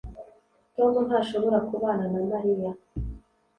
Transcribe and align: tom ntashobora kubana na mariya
tom 0.75 0.93
ntashobora 1.07 1.57
kubana 1.69 2.05
na 2.13 2.19
mariya 2.29 2.71